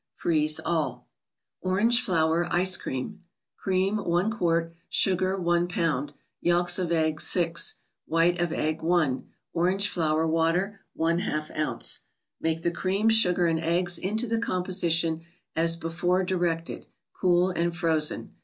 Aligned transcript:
Freeze 0.15 0.59
all. 0.65 1.07
Grange 1.61 2.03
plotter 2.03 2.47
Ice 2.49 2.75
Cream. 2.75 3.23
Cream, 3.55 3.99
i 3.99 4.03
qt. 4.03 4.71
Sugar, 4.89 5.39
i 5.39 5.39
lb. 5.43 6.13
Yelks 6.41 6.79
of 6.79 6.91
Eggs, 6.91 7.23
6; 7.27 7.75
White 8.07 8.39
©f 8.39 8.51
Egg, 8.51 8.81
i; 8.83 9.17
Orange 9.53 9.89
flower 9.89 10.25
water, 10.25 10.81
K 10.97 11.43
OZ. 11.61 11.99
Make 12.39 12.63
the 12.63 12.71
cream, 12.71 13.09
sugar 13.09 13.45
and 13.45 13.59
eggs 13.59 13.99
into 13.99 14.25
the 14.25 14.39
composition 14.39 15.21
as 15.55 15.75
before 15.75 16.23
directed, 16.23 16.87
cool 17.13 17.51
and 17.51 17.75
frozen. 17.75 18.33